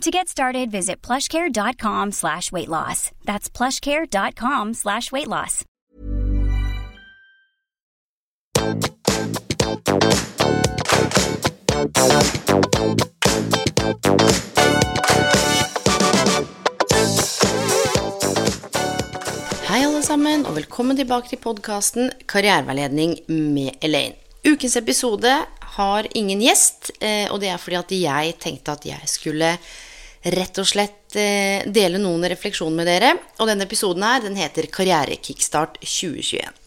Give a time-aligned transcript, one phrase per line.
[0.00, 3.10] To get started, visit plushcare.com slash weight loss.
[3.24, 5.64] That's plushcare.com slash weight loss.
[19.64, 24.18] Hei, alle sammen, og velkommen tilbake til podkasten Karriereveiledning med Elaine.
[24.44, 25.30] Ukens episode
[25.78, 29.54] har ingen gjest, eh, og det er fordi at jeg tenkte at jeg skulle
[30.32, 33.14] rett og slett eh, dele noen refleksjoner med dere.
[33.38, 36.60] Og denne episoden her, den heter Karrierekickstart 2021.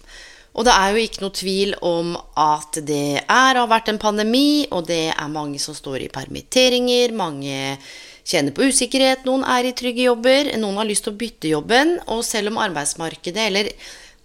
[0.58, 4.66] Og det er jo ikke noe tvil om at det er har vært en pandemi,
[4.74, 7.78] og det er mange som står i permitteringer, mange
[8.28, 11.96] kjenner på usikkerhet, noen er i trygge jobber, noen har lyst til å bytte jobben,
[12.12, 13.72] og selv om arbeidsmarkedet eller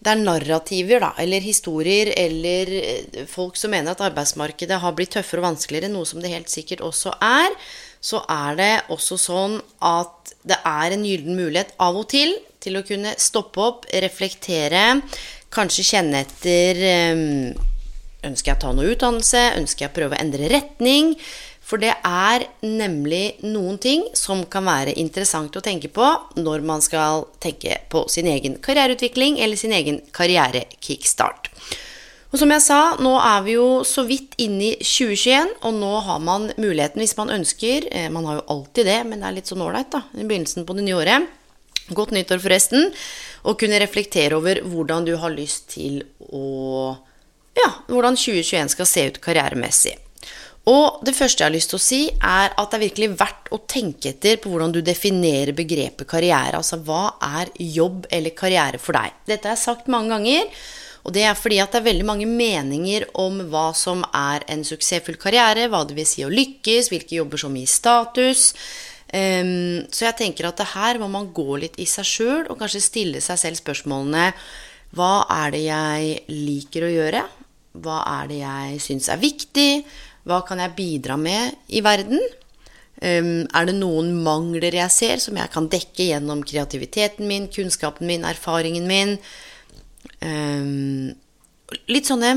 [0.03, 5.13] det er narrativer, da, eller historier, eller eh, folk som mener at arbeidsmarkedet har blitt
[5.15, 7.55] tøffere og vanskeligere, noe som det helt sikkert også er,
[8.03, 12.79] så er det også sånn at det er en gyllen mulighet av og til til
[12.79, 15.01] å kunne stoppe opp, reflektere,
[15.53, 17.69] kanskje kjenne etter eh,
[18.23, 19.41] Ønsker jeg å ta noe utdannelse?
[19.59, 21.17] Ønsker jeg å prøve å endre retning?
[21.67, 26.07] For det er nemlig noen ting som kan være interessant å tenke på
[26.39, 31.51] når man skal tenke på sin egen karriereutvikling eller sin egen karrierekickstart.
[32.33, 35.91] Og som jeg sa, nå er vi jo så vidt inne i 2021, og nå
[36.07, 39.37] har man muligheten hvis man ønsker eh, Man har jo alltid det, men det er
[39.37, 41.29] litt sånn ålreit, da, i begynnelsen på det nye året.
[41.93, 42.89] Godt nyttår, forresten.
[43.45, 46.01] Å kunne reflektere over hvordan du har lyst til
[46.33, 46.97] å
[47.53, 49.99] Ja, hvordan 2021 skal se ut karrieremessig.
[50.73, 53.51] Og det første jeg har lyst til å si, er at det er virkelig verdt
[53.53, 56.61] å tenke etter på hvordan du definerer begrepet karriere.
[56.61, 59.19] Altså hva er jobb eller karriere for deg?
[59.27, 60.63] Dette har jeg sagt mange ganger.
[61.03, 64.63] Og det er fordi at det er veldig mange meninger om hva som er en
[64.67, 68.53] suksessfull karriere, hva det vil si å lykkes, hvilke jobber som gir status.
[69.13, 72.57] Um, så jeg tenker at det her må man gå litt i seg sjøl og
[72.63, 74.31] kanskje stille seg selv spørsmålene
[74.97, 77.21] Hva er det jeg liker å gjøre?
[77.83, 79.83] Hva er det jeg syns er viktig?
[80.25, 82.23] Hva kan jeg bidra med i verden?
[83.03, 88.09] Um, er det noen mangler jeg ser, som jeg kan dekke gjennom kreativiteten min, kunnskapen
[88.09, 89.17] min, erfaringen min?
[90.23, 91.13] Um,
[91.91, 92.35] litt sånne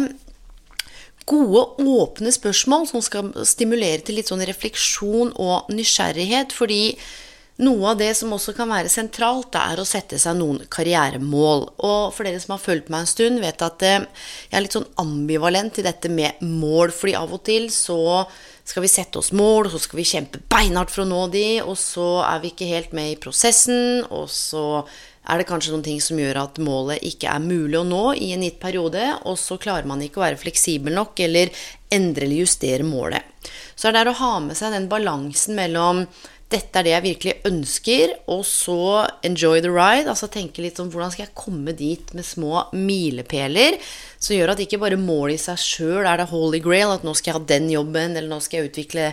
[1.26, 6.54] gode, åpne spørsmål som skal stimulere til litt sånn refleksjon og nysgjerrighet.
[6.56, 6.96] Fordi
[7.66, 11.70] noe av det som også kan være sentralt, det er å sette seg noen karrieremål.
[11.88, 14.04] Og for dere som har fulgt meg en stund, vet at eh,
[14.50, 16.94] jeg er litt sånn ambivalent til dette med mål.
[16.96, 18.26] Fordi av og til så
[18.66, 21.48] skal vi sette oss mål, og så skal vi kjempe beinhardt for å nå de,
[21.64, 24.66] og så er vi ikke helt med i prosessen, og så
[25.26, 28.32] er det kanskje noen ting som gjør at målet ikke er mulig å nå i
[28.36, 31.52] en gitt periode, og så klarer man ikke å være fleksibel nok eller
[31.94, 33.26] endre eller justere målet.
[33.76, 36.06] Så er det å ha med seg den balansen mellom
[36.54, 40.06] dette er det jeg virkelig ønsker, og så enjoy the ride.
[40.12, 43.80] Altså tenke litt om hvordan skal jeg komme dit med små milepæler
[44.20, 47.16] som gjør at ikke bare målet i seg sjøl er det holy grail, at nå
[47.18, 49.10] skal jeg ha den jobben, eller nå skal jeg utvikle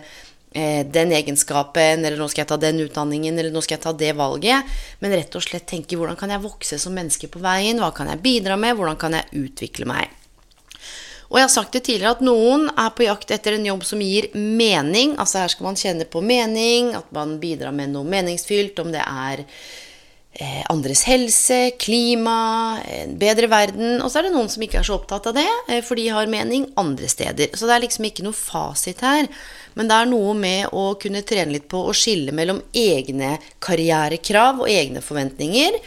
[0.52, 4.10] den egenskapen, eller nå skal jeg ta den utdanningen, eller nå skal jeg ta det
[4.18, 4.72] valget.
[5.00, 8.10] Men rett og slett tenke hvordan kan jeg vokse som menneske på veien, hva kan
[8.12, 10.12] jeg bidra med, hvordan kan jeg utvikle meg.
[11.32, 14.02] Og jeg har sagt det tidligere at noen er på jakt etter en jobb som
[14.04, 15.14] gir mening.
[15.16, 19.00] Altså her skal man kjenne på mening, at man bidrar med noe meningsfylt, om det
[19.00, 19.54] er eh,
[20.72, 23.98] andres helse, klima, en bedre verden.
[24.00, 26.08] Og så er det noen som ikke er så opptatt av det, eh, for de
[26.08, 27.52] har mening andre steder.
[27.52, 29.28] Så det er liksom ikke noe fasit her.
[29.74, 34.60] Men det er noe med å kunne trene litt på å skille mellom egne karrierekrav
[34.60, 35.78] og egne forventninger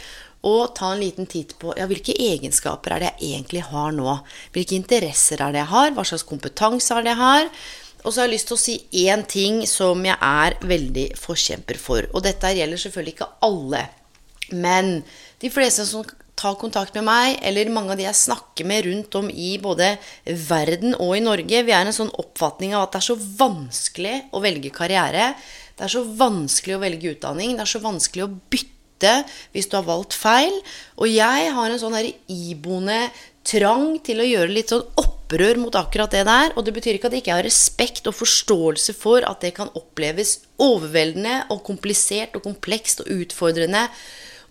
[0.46, 4.18] og ta en liten titt på ja, hvilke egenskaper er det jeg egentlig har nå.
[4.54, 5.90] Hvilke interesser er det jeg har?
[5.90, 7.50] Hva slags kompetanse er det jeg har?
[8.04, 8.76] Og så har jeg lyst til å si
[9.06, 12.06] én ting som jeg er veldig forkjemper for.
[12.14, 13.86] Og dette gjelder selvfølgelig ikke alle.
[14.52, 15.00] Men
[15.42, 16.06] de fleste som
[16.36, 19.94] tar kontakt med meg, eller mange av de jeg snakker med rundt om i både
[20.46, 24.16] verden og i Norge, vi er en sånn oppfatning av at det er så vanskelig
[24.36, 25.30] å velge karriere.
[25.76, 27.56] Det er så vanskelig å velge utdanning.
[27.56, 29.14] Det er så vanskelig å bytte
[29.54, 30.60] hvis du har valgt feil.
[31.00, 33.06] Og jeg har en sånn her iboende
[33.46, 36.52] trang til å gjøre litt sånn opprør mot akkurat det der.
[36.56, 39.72] Og det betyr ikke at jeg ikke har respekt og forståelse for at det kan
[39.78, 43.86] oppleves overveldende og komplisert og komplekst og utfordrende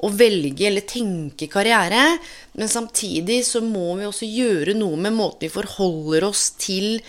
[0.05, 2.17] å velge eller tenke karriere,
[2.53, 6.99] men samtidig så må vi også gjøre noe med måten vi forholder oss til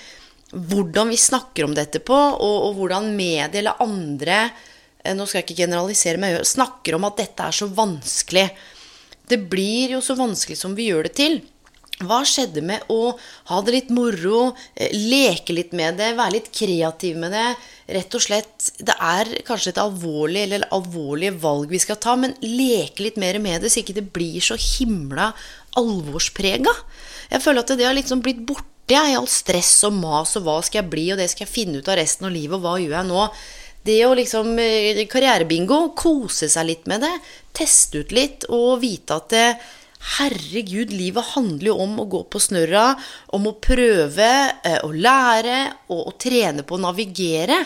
[0.56, 5.40] hvordan vi snakker om dette på, og, og hvordan medier eller andre eh, Nå skal
[5.40, 8.46] jeg ikke generalisere, men snakker om at dette er så vanskelig.
[9.26, 11.40] Det blir jo så vanskelig som vi gjør det til.
[12.06, 13.14] Hva skjedde med å
[13.50, 17.48] ha det litt moro, eh, leke litt med det, være litt kreativ med det?
[17.86, 22.34] Rett og slett, Det er kanskje et alvorlig eller alvorlige valg vi skal ta, men
[22.42, 25.32] leke litt mer med det, så ikke det blir så himla
[25.78, 26.72] alvorsprega.
[27.30, 30.58] Jeg føler at det har liksom blitt borte i all stress og mas og hva
[30.66, 32.74] skal jeg bli, og det skal jeg finne ut av resten av livet, og hva
[32.82, 33.24] gjør jeg nå?
[33.86, 37.14] Det å liksom eh, Karrierebingo, kose seg litt med det,
[37.54, 39.48] teste ut litt og vite at det,
[40.06, 42.92] Herregud, livet handler jo om å gå på snørra,
[43.34, 44.30] om å prøve
[44.62, 45.58] eh, å lære
[45.90, 47.58] og å trene på å navigere.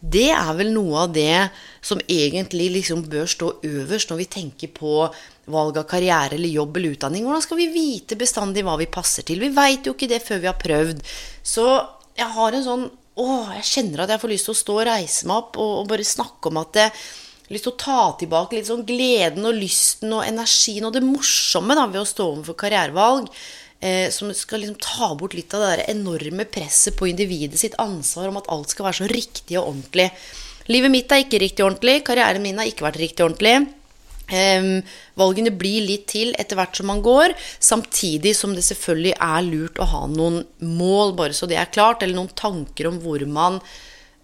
[0.00, 1.50] Det er vel noe av det
[1.84, 4.94] som egentlig liksom bør stå øverst når vi tenker på
[5.50, 7.26] valg av karriere eller jobb eller utdanning.
[7.26, 9.42] Hvordan skal vi vite bestandig hva vi passer til?
[9.42, 11.02] Vi veit jo ikke det før vi har prøvd.
[11.42, 11.66] Så
[12.16, 12.88] jeg har en sånn
[13.20, 13.24] Å,
[13.58, 15.88] jeg kjenner at jeg får lyst til å stå og reise meg opp og, og
[15.90, 16.84] bare snakke om at det,
[17.50, 21.74] lyst til å ta tilbake litt sånn gleden og lysten og energien og det morsomme
[21.78, 23.30] da, ved å stå overfor karrierevalg.
[23.80, 27.78] Eh, som skal liksom ta bort litt av det der enorme presset på individet sitt
[27.80, 30.10] ansvar om at alt skal være så riktig og ordentlig.
[30.68, 32.02] Livet mitt er ikke riktig ordentlig.
[32.04, 33.54] Karrieren min har ikke vært riktig ordentlig.
[34.30, 34.68] Eh,
[35.18, 39.80] valgene blir litt til etter hvert som man går, samtidig som det selvfølgelig er lurt
[39.80, 43.58] å ha noen mål, bare så det er klart, eller noen tanker om hvor man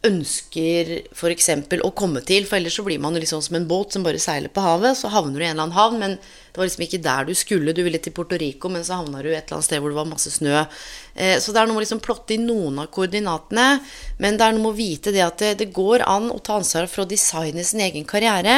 [0.04, 1.48] ønsker f.eks.
[1.82, 2.46] å komme til.
[2.46, 4.98] For ellers så blir man jo liksom som en båt som bare seiler på havet.
[4.98, 6.18] Så havner du i en eller annen havn, men
[6.56, 7.72] det var liksom ikke der du skulle.
[7.76, 9.98] Du ville til Puerto Rico, men så havna du et eller annet sted hvor det
[9.98, 10.62] var masse snø.
[11.12, 13.66] Eh, så det er noe med å liksom plotte inn noen av koordinatene.
[14.24, 16.56] Men det er noe med å vite det at det, det går an å ta
[16.56, 18.54] ansvar for å designe sin egen karriere.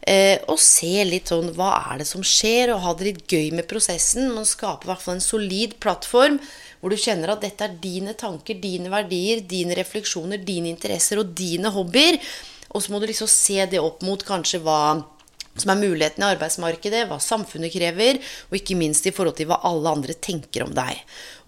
[0.00, 3.52] Eh, og se litt sånn hva er det som skjer, og ha det litt gøy
[3.58, 4.32] med prosessen.
[4.32, 6.40] Man skaper i hvert fall en solid plattform
[6.80, 11.36] hvor du kjenner at dette er dine tanker, dine verdier, dine refleksjoner, dine interesser og
[11.36, 12.16] dine hobbyer.
[12.72, 14.80] Og så må du liksom se det opp mot kanskje hva
[15.58, 19.60] som er mulighetene i arbeidsmarkedet, hva samfunnet krever, og ikke minst i forhold til hva
[19.68, 21.02] alle andre tenker om deg.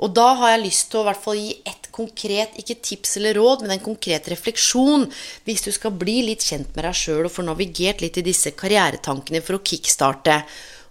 [0.05, 3.39] Og da har jeg lyst til å hvert fall gi et konkret, ikke tips eller
[3.39, 5.07] råd, men en konkret refleksjon
[5.47, 8.53] hvis du skal bli litt kjent med deg sjøl og få navigert litt i disse
[8.59, 10.43] karrieretankene for å kickstarte.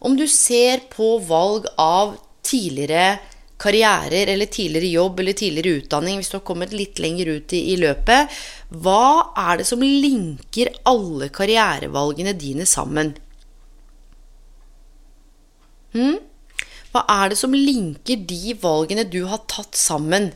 [0.03, 3.19] Om du ser på valg av tidligere
[3.61, 7.61] karrierer eller tidligere jobb eller tidligere utdanning, hvis du har kommet litt lenger ut i,
[7.73, 8.33] i løpet,
[8.83, 13.13] hva er det som linker alle karrierevalgene dine sammen?
[15.93, 16.17] Hmm?
[16.93, 20.31] Hva er det som linker de valgene du har tatt sammen?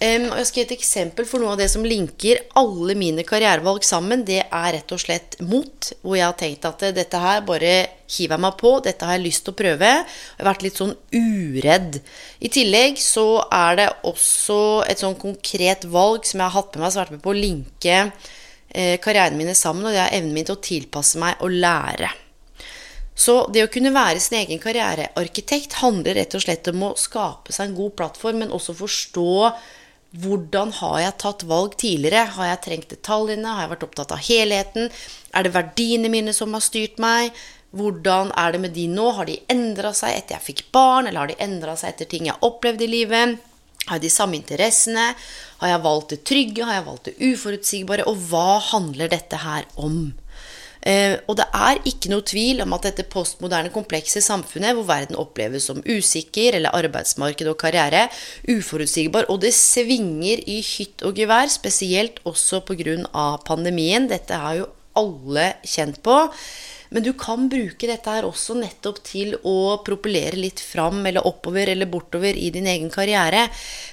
[0.00, 3.20] Um, og jeg skal gi et eksempel for noe av det som linker alle mine
[3.28, 4.22] karrierevalg sammen.
[4.24, 7.72] Det er rett og slett mot, hvor jeg har tenkt at dette her bare
[8.08, 8.70] hiver jeg meg på.
[8.86, 9.90] Dette har jeg lyst til å prøve.
[9.90, 11.98] Jeg har vært litt sånn uredd.
[12.40, 16.84] I tillegg så er det også et sånn konkret valg som jeg har hatt med
[16.86, 20.16] meg, som har vært med på å linke eh, karrieren mine sammen, og det er
[20.16, 22.08] evnen min til å tilpasse meg og lære.
[23.20, 27.52] Så det å kunne være sin egen karrierearkitekt handler rett og slett om å skape
[27.52, 29.34] seg en god plattform, men også forstå
[30.10, 32.24] hvordan har jeg tatt valg tidligere?
[32.34, 33.46] Har jeg trengt detaljene?
[33.46, 34.90] Har jeg vært opptatt av helheten?
[35.30, 37.30] Er det verdiene mine som har styrt meg?
[37.70, 39.06] Hvordan er det med de nå?
[39.14, 42.26] Har de endra seg etter jeg fikk barn, eller har de endra seg etter ting
[42.26, 43.36] jeg har opplevd i livet?
[43.86, 45.12] Har jeg de samme interessene?
[45.62, 46.66] Har jeg valgt det trygge?
[46.66, 48.08] Har jeg valgt det uforutsigbare?
[48.10, 50.10] Og hva handler dette her om?
[50.80, 55.18] Eh, og det er ikke noe tvil om at dette postmoderne, komplekse samfunnet, hvor verden
[55.20, 58.06] oppleves som usikker, eller arbeidsmarked og karriere,
[58.48, 63.36] uforutsigbar, og det svinger i hytt og gevær, spesielt også pga.
[63.44, 64.08] pandemien.
[64.08, 66.16] Dette har jo alle kjent på.
[66.90, 71.70] Men du kan bruke dette her også nettopp til å propellere litt fram eller oppover
[71.70, 73.46] eller bortover i din egen karriere.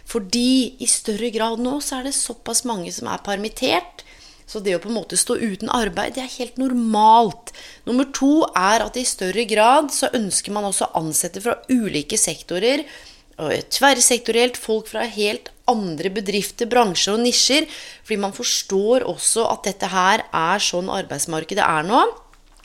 [0.09, 4.01] Fordi i større grad nå så er det såpass mange som er permittert.
[4.47, 7.51] Så det å på en måte stå uten arbeid, det er helt normalt.
[7.87, 12.85] Nummer to er at i større grad så ønsker man også ansatte fra ulike sektorer.
[13.37, 17.67] Tverrsektorielt folk fra helt andre bedrifter, bransjer og nisjer.
[18.07, 22.05] Fordi man forstår også at dette her er sånn arbeidsmarkedet er nå.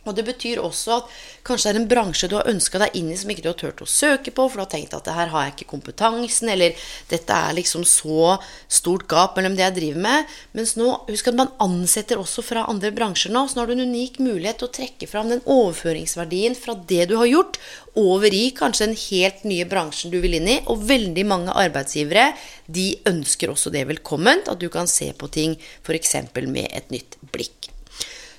[0.02, 1.10] Og det betyr også at
[1.46, 3.58] kanskje det er en bransje du har ønska deg inn i som ikke du har
[3.60, 6.50] turt å søke på, for du har tenkt at det her har jeg ikke kompetansen,
[6.50, 6.74] eller
[7.10, 10.34] dette er liksom så stort gap mellom det jeg driver med.
[10.58, 13.76] Mens nå, husk at man ansetter også fra andre bransjer nå, så nå har du
[13.76, 17.60] en unik mulighet til å trekke fram den overføringsverdien fra det du har gjort,
[17.98, 20.60] over i kanskje den helt nye bransjen du vil inn i.
[20.72, 22.32] Og veldig mange arbeidsgivere
[22.66, 26.16] de ønsker også det velkomment, at du kan se på ting f.eks.
[26.42, 27.71] med et nytt blikk.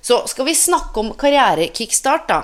[0.03, 2.41] Så skal vi snakke om karrierekickstart, da.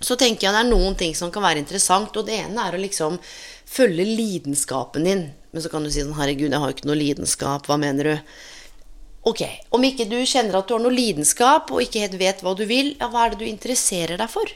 [0.00, 2.14] så tenker jeg det er noen ting som kan være interessant.
[2.14, 3.18] Og det ene er å liksom
[3.66, 5.24] følge lidenskapen din.
[5.50, 7.66] Men så kan du si sånn Herregud, jeg har jo ikke noe lidenskap.
[7.66, 8.36] Hva mener du?
[9.26, 9.42] Ok,
[9.74, 12.66] om ikke du kjenner at du har noe lidenskap, og ikke helt vet hva du
[12.68, 14.50] vil, ja, hva er det du interesserer deg for?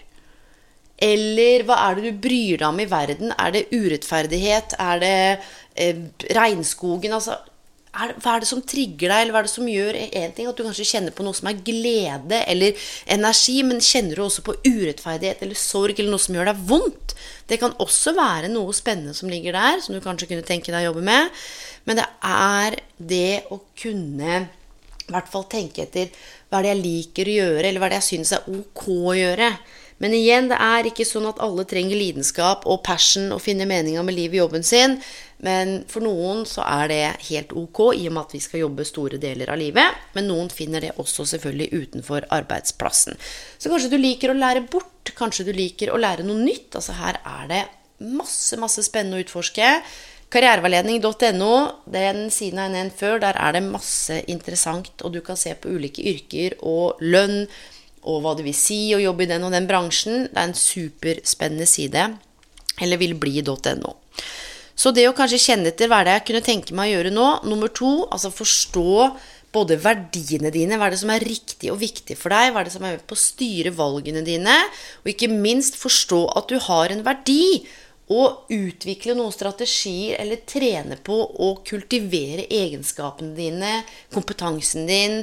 [0.99, 3.33] Eller hva er det du bryr deg om i verden?
[3.38, 4.75] Er det urettferdighet?
[4.83, 5.14] Er det
[5.78, 6.02] eh,
[6.37, 7.14] regnskogen?
[7.16, 7.38] Altså,
[8.05, 10.50] er, hva er det som trigger deg, eller hva er det som gjør en ting
[10.50, 14.45] at du kanskje kjenner på noe som er glede eller energi, men kjenner du også
[14.47, 17.17] på urettferdighet eller sorg eller noe som gjør deg vondt?
[17.49, 20.85] Det kan også være noe spennende som ligger der, som du kanskje kunne tenke deg
[20.85, 21.43] å jobbe med.
[21.88, 24.45] Men det er det å kunne
[25.09, 26.11] i hvert fall tenke etter
[26.49, 28.88] hva er det jeg liker å gjøre, eller hva er det jeg syns er ok
[28.93, 29.52] å gjøre.
[29.99, 34.05] Men igjen, det er ikke sånn at alle trenger lidenskap og passion og finner meninga
[34.07, 34.99] med livet i jobben sin.
[35.47, 38.87] Men for noen så er det helt ok, i og med at vi skal jobbe
[38.88, 40.04] store deler av livet.
[40.16, 43.18] Men noen finner det også selvfølgelig utenfor arbeidsplassen.
[43.59, 45.12] Så kanskje du liker å lære bort.
[45.18, 46.75] Kanskje du liker å lære noe nytt.
[46.75, 47.64] Altså her er det
[47.99, 49.73] masse, masse spennende å utforske.
[50.28, 51.52] Karriereveiledning.no,
[51.88, 55.71] den siden jeg nevnte før, der er det masse interessant, og du kan se på
[55.73, 57.47] ulike yrker og lønn
[58.09, 60.28] og hva det vil si å jobbe i den og den bransjen.
[60.28, 62.04] Det er en superspennende side.
[62.78, 63.95] Eller vil bli.no.
[64.78, 67.11] Så det å kanskje kjenne etter hva er det jeg kunne tenke meg å gjøre
[67.14, 67.26] nå.
[67.50, 68.92] Nummer to, altså forstå
[69.54, 72.68] både verdiene dine, hva er det som er riktig og viktig for deg, hva er
[72.68, 74.54] det som er med på å styre valgene dine,
[75.02, 77.64] og ikke minst forstå at du har en verdi.
[78.08, 83.73] Og utvikle noen strategier eller trene på å kultivere egenskapene dine,
[84.14, 85.18] kompetansen din,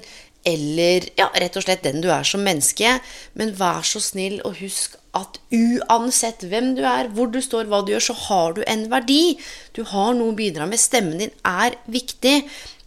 [0.46, 3.00] eller ja, rett og slett den du er som menneske.
[3.40, 7.82] Men vær så snill og husk at uansett hvem du er, hvor du står, hva
[7.86, 9.38] du gjør, så har du en verdi.
[9.76, 10.82] Du har noe å bidra med.
[10.82, 12.42] Stemmen din er viktig.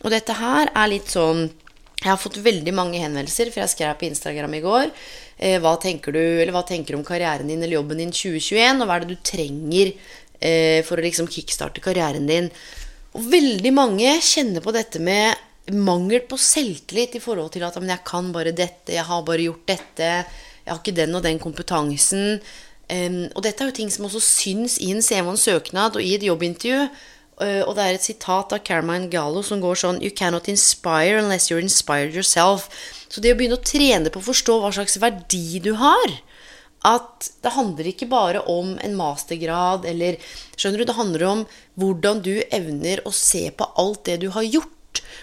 [0.04, 1.48] Og dette her er litt sånn
[1.98, 4.92] Jeg har fått veldig mange henvendelser, for jeg skrev på Instagram i går.
[5.34, 8.84] Eh, hva tenker du, eller hva tenker du om karrieren din eller jobben din 2021?
[8.84, 12.46] Og hva er det du trenger eh, for å liksom kickstarte karrieren din?
[13.18, 15.34] Og veldig mange kjenner på dette med
[15.74, 19.44] mangel på selvtillit i forhold til at men jeg kan bare dette, jeg har bare
[19.44, 20.08] gjort dette,
[20.64, 22.40] jeg har ikke den og den kompetansen.
[22.88, 25.98] Um, og dette er jo ting som også syns i en CV og en søknad
[25.98, 26.86] og i et jobbintervju.
[27.38, 31.20] Uh, og det er et sitat av Carmine Gallo som går sånn You cannot inspire
[31.20, 32.66] unless you're inspired yourself.
[33.08, 36.16] Så det å begynne å trene på å forstå hva slags verdi du har
[36.88, 40.18] At det handler ikke bare om en mastergrad eller
[40.56, 40.88] Skjønner du?
[40.88, 41.46] Det handler om
[41.78, 44.77] hvordan du evner å se på alt det du har gjort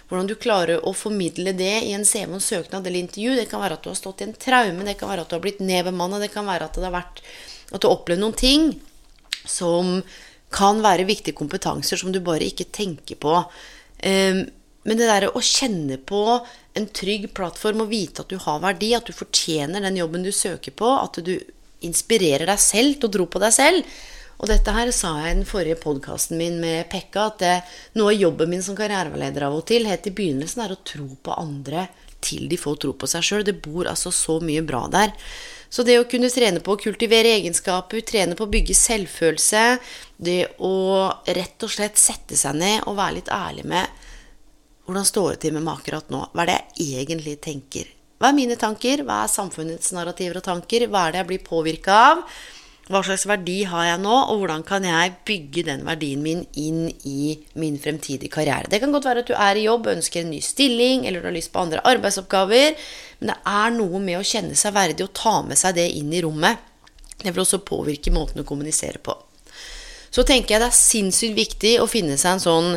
[0.09, 3.35] hvordan du klarer å formidle det i en CV, en søknad eller intervju.
[3.39, 5.37] Det kan være at du har stått i en traume, det kan være at du
[5.37, 7.23] har blitt nedbemanna, det kan være at det har vært
[7.71, 8.69] at du har opplevd noen ting
[9.45, 9.97] som
[10.55, 13.33] kan være viktige kompetanser som du bare ikke tenker på.
[14.05, 14.45] Ehm,
[14.85, 16.21] men det derre å kjenne på
[16.77, 20.31] en trygg plattform og vite at du har verdi, at du fortjener den jobben du
[20.35, 21.33] søker på, at du
[21.85, 23.95] inspirerer deg selv til å tro på deg selv,
[24.35, 27.55] og dette her sa jeg i den forrige podkasten min med Pekka, at det,
[27.95, 31.07] noe av jobben min som karriereveileder av og til helt i begynnelsen er å tro
[31.23, 31.87] på andre
[32.25, 33.45] til de får tro på seg sjøl.
[33.47, 35.13] Det bor altså så mye bra der.
[35.69, 39.63] Så det å kunne trene på å kultivere egenskaper, trene på å bygge selvfølelse,
[40.17, 40.73] det å
[41.35, 44.03] rett og slett sette seg ned og være litt ærlig med
[44.85, 46.19] hvordan står det til med meg akkurat nå?
[46.29, 47.87] Hva er det jeg egentlig tenker?
[48.21, 49.01] Hva er mine tanker?
[49.07, 50.85] Hva er samfunnets narrativer og tanker?
[50.91, 52.21] Hva er det jeg blir påvirka av?
[52.85, 56.83] Hva slags verdi har jeg nå, og hvordan kan jeg bygge den verdien min inn
[57.09, 58.69] i min fremtidige karriere?
[58.69, 61.31] Det kan godt være at du er i jobb, ønsker en ny stilling, eller du
[61.31, 62.77] har lyst på andre arbeidsoppgaver,
[63.19, 66.13] men det er noe med å kjenne seg verdig og ta med seg det inn
[66.13, 66.61] i rommet.
[67.23, 69.17] Det vil også påvirke måten å kommunisere på
[70.15, 72.69] så tenker jeg det er sinnssykt viktig å finne seg en sånn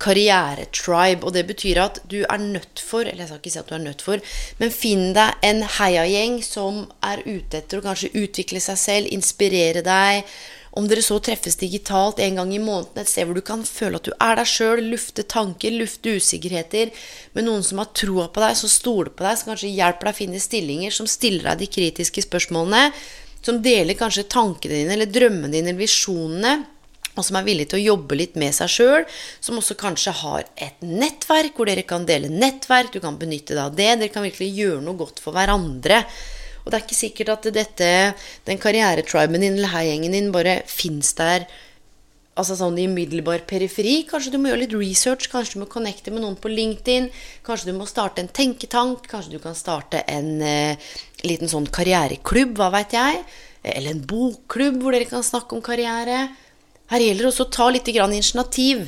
[0.00, 1.26] karrieretribe.
[1.26, 3.74] Og det betyr at du er nødt for Eller jeg skal ikke si at du
[3.76, 8.62] er nødt for, men finn deg en heiagjeng som er ute etter å kanskje utvikle
[8.64, 10.24] seg selv, inspirere deg.
[10.76, 13.96] Om dere så treffes digitalt en gang i måneden, et sted hvor du kan føle
[13.96, 16.92] at du er deg sjøl, lufte tanker, lufte usikkerheter,
[17.32, 20.16] med noen som har troa på deg, som stoler på deg, som kanskje hjelper deg
[20.16, 22.90] å finne stillinger, som stiller deg de kritiske spørsmålene,
[23.40, 26.54] som deler kanskje tankene dine eller drømmene dine eller visjonene
[27.16, 29.04] og som er villig til å jobbe litt med seg sjøl,
[29.40, 33.64] som også kanskje har et nettverk hvor dere kan dele nettverk, du kan benytte deg
[33.64, 36.02] av det, dere kan virkelig gjøre noe godt for hverandre.
[36.64, 37.88] Og det er ikke sikkert at dette,
[38.48, 41.46] den karrieretriben din eller heiagjengen din bare fins der
[42.36, 44.02] altså sånn i umiddelbar periferi.
[44.08, 47.08] Kanskje du må gjøre litt research, kanskje du må connecte med noen på LinkedIn.
[47.46, 50.90] Kanskje du må starte en tenketank, kanskje du kan starte en eh,
[51.24, 53.22] liten sånn karriereklubb, hva veit jeg.
[53.66, 56.26] Eller en bokklubb hvor dere kan snakke om karriere.
[56.92, 58.86] Her gjelder det også å ta litt initiativ.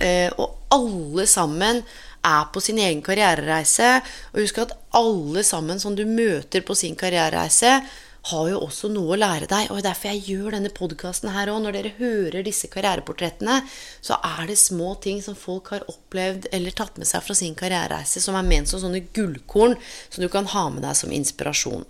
[0.00, 1.82] Eh, og alle sammen
[2.26, 3.96] er på sin egen karrierereise.
[4.34, 7.80] Og husk at alle sammen som du møter på sin karrierereise,
[8.28, 9.70] har jo også noe å lære deg.
[9.70, 11.62] Og er derfor jeg gjør denne podkasten her òg.
[11.64, 13.62] Når dere hører disse karriereportrettene,
[14.04, 17.56] så er det små ting som folk har opplevd eller tatt med seg fra sin
[17.56, 19.78] karrierereise, som er ment som sånne gullkorn
[20.10, 21.86] som du kan ha med deg som inspirasjon.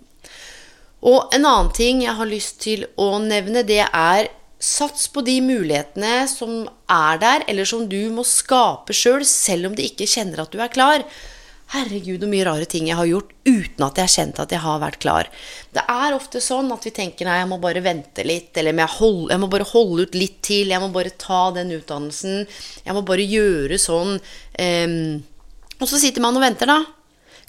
[1.10, 4.28] Og en annen ting jeg har lyst til å nevne, det er
[4.60, 9.70] Sats på de mulighetene som er der, eller som du må skape sjøl, selv, selv
[9.70, 11.04] om du ikke kjenner at du er klar.
[11.70, 14.62] Herregud, hvor mye rare ting jeg har gjort uten at jeg har kjent at jeg
[14.64, 15.28] har vært klar.
[15.70, 18.92] Det er ofte sånn at vi tenker nei, jeg må bare vente litt, eller jeg,
[18.98, 22.42] hold, jeg, må bare holde ut litt til, jeg må bare ta den utdannelsen,
[22.84, 24.16] jeg må bare gjøre sånn.
[24.58, 24.96] Um,
[25.78, 26.82] og så sitter man og venter, da.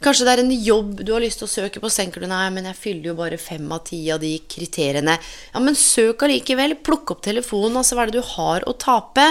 [0.01, 2.29] Kanskje det er en jobb du har lyst til å søke på, så tenker du
[2.29, 5.13] nei, men jeg fyller jo bare fem av ti av de kriteriene.
[5.53, 6.74] Ja, men søk allikevel.
[6.81, 7.77] Plukk opp telefonen.
[7.77, 9.27] Altså, hva er det du har å tape?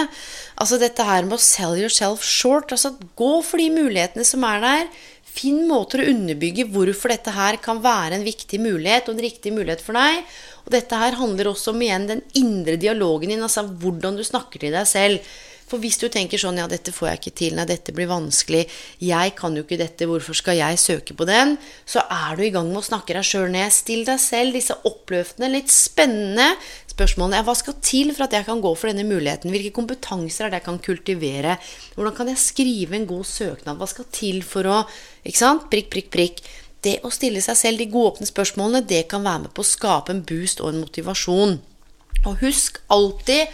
[0.55, 2.71] Altså, dette her med å sell yourself short.
[2.71, 4.87] Altså, gå for de mulighetene som er der.
[5.31, 9.51] Finn måter å underbygge hvorfor dette her kan være en viktig mulighet og en riktig
[9.55, 10.23] mulighet for deg.
[10.63, 14.63] Og dette her handler også om igjen den indre dialogen din, altså hvordan du snakker
[14.63, 15.31] til deg selv.
[15.71, 17.55] For hvis du tenker sånn Ja, dette får jeg ikke til.
[17.55, 18.65] Nei, dette blir vanskelig.
[18.99, 20.07] Jeg kan jo ikke dette.
[20.09, 21.55] Hvorfor skal jeg søke på den?
[21.87, 23.71] Så er du i gang med å snakke deg sjøl ned.
[23.71, 26.49] Still deg selv disse oppløftende, litt spennende
[26.91, 27.43] spørsmålene.
[27.47, 29.53] Hva skal til for at jeg kan gå for denne muligheten?
[29.53, 31.55] Hvilke kompetanser er det jeg kan kultivere?
[31.95, 33.79] Hvordan kan jeg skrive en god søknad?
[33.79, 34.83] Hva skal til for å
[35.21, 35.67] Ikke sant?
[35.71, 36.39] Prikk, prikk, prikk.
[36.81, 39.69] Det å stille seg selv de gode åpne spørsmålene, det kan være med på å
[39.69, 41.59] skape en boost og en motivasjon.
[42.25, 43.53] Og husk alltid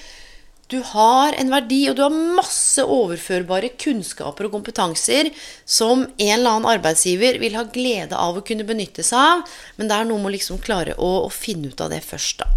[0.68, 5.30] du har en verdi, og du har masse overførbare kunnskaper og kompetanser
[5.64, 9.46] som en eller annen arbeidsgiver vil ha glede av å kunne benytte seg av,
[9.78, 12.52] men det er noe med å liksom klare å, finne ut av det først, da.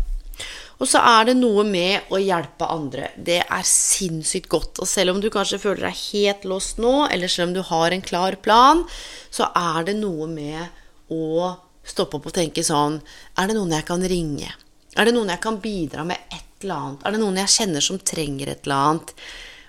[0.80, 3.10] Og så er det noe med å hjelpe andre.
[3.14, 4.78] Det er sinnssykt godt.
[4.80, 7.92] Og selv om du kanskje føler deg helt låst nå, eller selv om du har
[7.92, 8.80] en klar plan,
[9.28, 11.52] så er det noe med å
[11.84, 12.96] stoppe opp og tenke sånn
[13.36, 14.54] Er det noen jeg kan ringe?
[14.96, 17.04] Er det noen jeg kan bidra med ett eller annet?
[17.04, 19.14] Er det noen jeg kjenner som trenger et eller annet?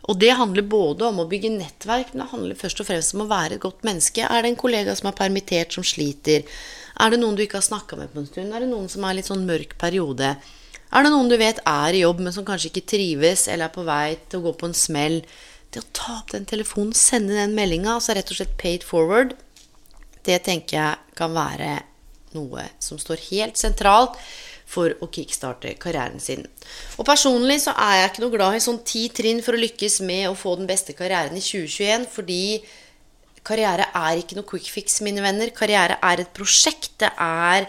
[0.10, 3.24] Og det handler både om å bygge nettverk, men det handler først og fremst om
[3.26, 4.26] å være et godt menneske.
[4.26, 6.48] Er det en kollega som er permittert, som sliter?
[7.02, 8.56] Er det noen du ikke har snakka med på en stund?
[8.56, 10.34] Er det noen som er litt sånn mørk periode?
[10.92, 13.76] Er det noen du vet er i jobb, men som kanskje ikke trives, eller er
[13.76, 15.22] på vei til å gå på en smell?
[15.72, 19.38] Det å ta opp den telefonen, sende den meldinga, altså rett og slett paid forward,
[20.28, 21.78] det tenker jeg kan være
[22.36, 24.18] noe som står helt sentralt
[24.72, 26.46] for å kickstarte karrieren sin.
[26.98, 30.00] Og personlig så er jeg ikke noe glad i sånn ti trinn for å lykkes
[30.08, 32.44] med å få den beste karrieren i 2021, fordi
[33.48, 35.52] karriere er ikke noe quick fix, mine venner.
[35.56, 36.94] Karriere er et prosjekt.
[37.02, 37.68] Det er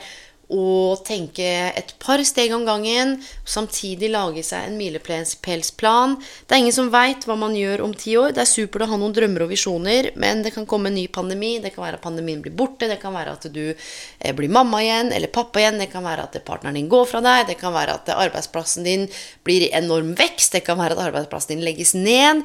[0.52, 3.14] å tenke et par steg om gangen,
[3.48, 6.18] samtidig lage seg en milepælsplan.
[6.46, 8.34] Det er ingen som veit hva man gjør om ti år.
[8.36, 11.06] Det er supert å ha noen drømmer og visjoner, men det kan komme en ny
[11.12, 11.54] pandemi.
[11.62, 14.82] Det kan være at pandemien blir borte, det kan være at du eh, blir mamma
[14.84, 17.74] igjen eller pappa igjen, det kan være at partneren din går fra deg, det kan
[17.74, 19.08] være at arbeidsplassen din
[19.46, 22.44] blir i enorm vekst, det kan være at arbeidsplassen din legges ned.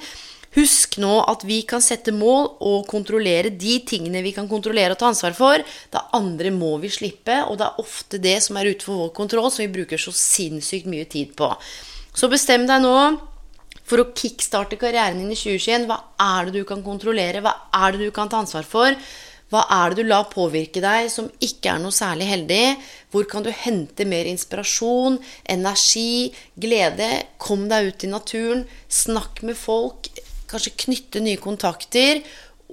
[0.56, 5.02] Husk nå at vi kan sette mål og kontrollere de tingene vi kan kontrollere og
[5.02, 5.62] ta ansvar for.
[5.92, 9.52] Det andre må vi slippe, og det er ofte det som er utenfor vår kontroll,
[9.52, 11.52] som vi bruker så sinnssykt mye tid på.
[12.18, 12.96] Så bestem deg nå
[13.88, 15.88] for å kickstarte karrieren din i 2021.
[15.88, 17.44] Hva er det du kan kontrollere?
[17.44, 18.96] Hva er det du kan ta ansvar for?
[19.48, 22.64] Hva er det du lar påvirke deg som ikke er noe særlig heldig?
[23.14, 27.08] Hvor kan du hente mer inspirasjon, energi, glede?
[27.40, 28.66] Kom deg ut i naturen.
[28.92, 30.12] Snakk med folk
[30.50, 32.22] kanskje knytte nye kontakter.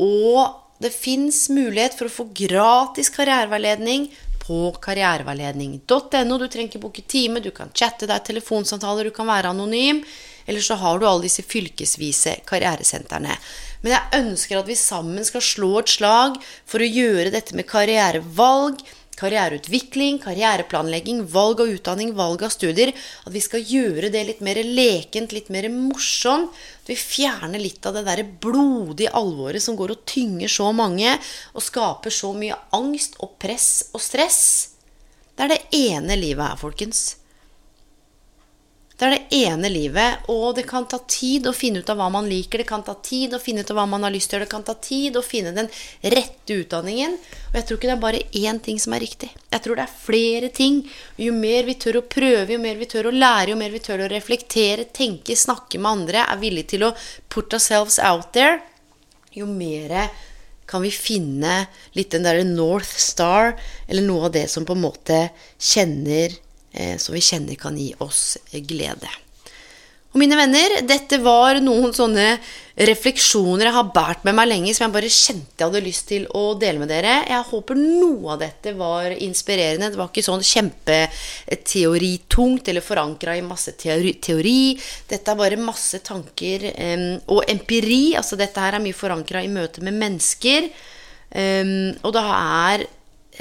[0.00, 4.08] Og det fins mulighet for å få gratis karriereveiledning
[4.44, 6.38] på karriereveiledning.no.
[6.38, 10.02] Du trenger ikke booke time, du kan chatte, er telefonsamtaler, du kan være anonym.
[10.44, 13.38] Eller så har du alle disse fylkesvise karrieresentrene.
[13.84, 16.36] Men jeg ønsker at vi sammen skal slå et slag
[16.68, 18.82] for å gjøre dette med karrierevalg
[19.20, 22.92] karriereutvikling, karriereplanlegging, valg av utdanning, valg av studier.
[23.24, 26.52] At vi skal gjøre det litt mer lekent, litt mer morsomt.
[26.82, 31.16] At vi fjerner litt av det der blodige alvoret som går og tynger så mange,
[31.54, 34.42] og skaper så mye angst og press og stress.
[35.34, 37.14] Det er det ene livet her, folkens.
[38.94, 42.06] Det er det ene livet, og det kan ta tid å finne ut av hva
[42.14, 42.60] man liker.
[42.62, 44.46] Det kan ta tid å finne ut av hva man har lyst til å gjøre.
[44.46, 45.70] Det kan ta tid å finne den
[46.14, 47.16] rette utdanningen.
[47.48, 49.32] Og jeg tror ikke det er bare én ting som er riktig.
[49.50, 50.78] Jeg tror det er flere ting.
[51.18, 53.82] Jo mer vi tør å prøve, jo mer vi tør å lære, jo mer vi
[53.82, 56.94] tør å reflektere, tenke, snakke med andre, er villige til å
[57.34, 58.60] put ourselves out there,
[59.34, 60.06] jo mer
[60.70, 61.64] kan vi finne
[61.98, 63.56] litt den derre North Star,
[63.90, 65.18] eller noe av det som på en måte
[65.58, 66.38] kjenner
[66.98, 68.34] som vi kjenner kan gi oss
[68.66, 69.12] glede.
[70.14, 72.38] Og mine venner, dette var noen sånne
[72.78, 76.26] refleksjoner jeg har båret med meg lenge, som jeg bare kjente jeg hadde lyst til
[76.38, 77.26] å dele med dere.
[77.26, 79.90] Jeg håper noe av dette var inspirerende.
[79.90, 84.78] Det var ikke sånn kjempeteoritungt eller forankra i masse teori.
[85.10, 86.70] Dette er bare masse tanker
[87.26, 88.14] og empiri.
[88.14, 90.70] Altså dette her er mye forankra i møte med mennesker.
[91.34, 92.86] Og det er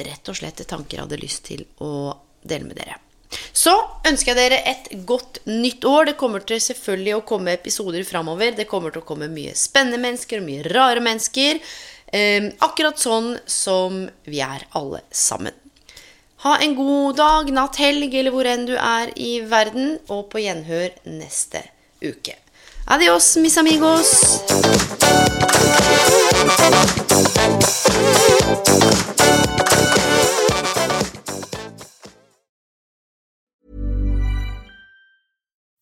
[0.09, 2.97] rett og slett tanker jeg hadde lyst til å dele med dere.
[3.53, 3.73] Så
[4.07, 6.11] ønsker jeg dere et godt nytt år.
[6.11, 8.53] Det kommer til selvfølgelig å komme episoder framover.
[8.57, 11.59] Det kommer til å komme mye spennende mennesker og mye rare mennesker.
[12.13, 15.55] Eh, akkurat sånn som vi er alle sammen.
[16.43, 20.43] Ha en god dag, natt, helg eller hvor enn du er i verden, og på
[20.43, 21.63] gjenhør neste
[22.03, 22.35] uke.
[22.91, 24.11] Adios, mis amigos.